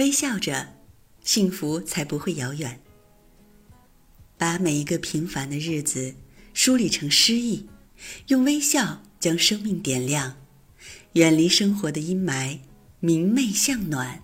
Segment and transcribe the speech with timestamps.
[0.00, 0.78] 微笑着，
[1.22, 2.80] 幸福才不会遥远。
[4.38, 6.14] 把每一个平凡的日子
[6.54, 7.68] 梳理成诗意，
[8.28, 10.38] 用微笑将生命点亮，
[11.12, 12.60] 远离生活的阴霾，
[13.00, 14.22] 明媚向暖，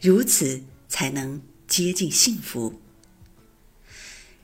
[0.00, 2.80] 如此才能接近幸福。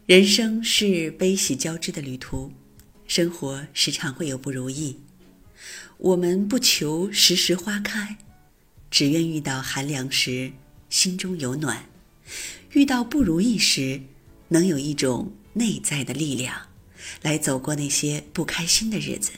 [0.06, 2.52] 人生是悲喜交织的旅途，
[3.06, 4.98] 生活时常会有不如意，
[5.98, 8.18] 我们不求时时花开。
[8.98, 10.50] 只愿遇到寒凉时
[10.90, 11.88] 心中有暖，
[12.72, 14.02] 遇到不如意时
[14.48, 16.66] 能有一种内在的力量，
[17.22, 19.30] 来走过那些不开心的日子。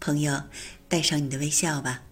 [0.00, 0.44] 朋友，
[0.88, 2.02] 带上你的微笑吧，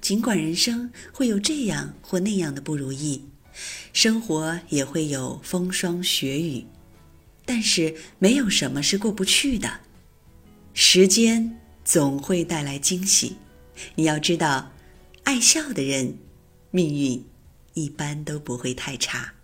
[0.00, 3.24] 尽管人生会有这样或那样的不如意，
[3.92, 6.66] 生活也会有风霜雪雨，
[7.44, 9.78] 但是没有什么是过不去的。
[10.74, 13.36] 时间总会带来惊喜，
[13.94, 14.72] 你要知道。
[15.28, 16.16] 爱笑的人，
[16.70, 17.22] 命运
[17.74, 19.34] 一般都不会太差。